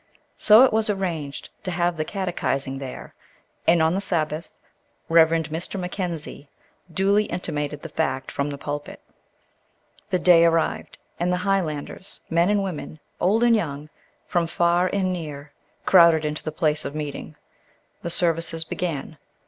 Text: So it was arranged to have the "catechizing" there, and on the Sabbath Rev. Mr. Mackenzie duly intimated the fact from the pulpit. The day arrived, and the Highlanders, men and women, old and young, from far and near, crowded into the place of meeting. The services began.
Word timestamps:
So 0.35 0.63
it 0.63 0.73
was 0.73 0.89
arranged 0.89 1.51
to 1.61 1.69
have 1.69 1.95
the 1.95 2.03
"catechizing" 2.03 2.79
there, 2.79 3.13
and 3.67 3.83
on 3.83 3.93
the 3.93 4.01
Sabbath 4.01 4.57
Rev. 5.09 5.29
Mr. 5.29 5.79
Mackenzie 5.79 6.49
duly 6.91 7.25
intimated 7.25 7.83
the 7.83 7.89
fact 7.93 8.31
from 8.31 8.49
the 8.49 8.57
pulpit. 8.57 8.99
The 10.09 10.17
day 10.17 10.43
arrived, 10.43 10.97
and 11.19 11.31
the 11.31 11.37
Highlanders, 11.45 12.19
men 12.31 12.49
and 12.49 12.63
women, 12.63 12.99
old 13.19 13.43
and 13.43 13.55
young, 13.55 13.89
from 14.25 14.47
far 14.47 14.89
and 14.91 15.13
near, 15.13 15.51
crowded 15.85 16.25
into 16.25 16.41
the 16.43 16.51
place 16.51 16.83
of 16.83 16.95
meeting. 16.95 17.35
The 18.01 18.09
services 18.09 18.63
began. 18.63 19.19